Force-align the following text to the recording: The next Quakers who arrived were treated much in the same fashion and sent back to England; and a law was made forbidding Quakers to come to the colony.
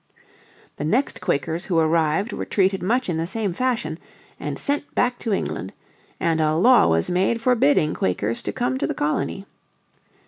The 0.77 0.83
next 0.83 1.21
Quakers 1.21 1.65
who 1.65 1.77
arrived 1.77 2.33
were 2.33 2.43
treated 2.43 2.81
much 2.81 3.07
in 3.07 3.17
the 3.17 3.27
same 3.27 3.53
fashion 3.53 3.99
and 4.39 4.57
sent 4.57 4.95
back 4.95 5.19
to 5.19 5.31
England; 5.31 5.73
and 6.19 6.41
a 6.41 6.55
law 6.55 6.87
was 6.87 7.07
made 7.11 7.39
forbidding 7.39 7.93
Quakers 7.93 8.41
to 8.41 8.51
come 8.51 8.79
to 8.79 8.87
the 8.87 8.95
colony. 8.95 9.45